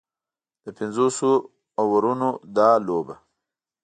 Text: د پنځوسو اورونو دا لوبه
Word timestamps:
د 0.63 0.65
پنځوسو 0.77 1.31
اورونو 1.81 2.29
دا 2.57 2.69
لوبه 2.87 3.15